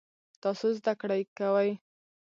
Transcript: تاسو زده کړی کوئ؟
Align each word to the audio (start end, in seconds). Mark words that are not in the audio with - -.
تاسو 0.41 0.65
زده 0.77 0.93
کړی 1.01 1.21
کوئ؟ 1.37 1.71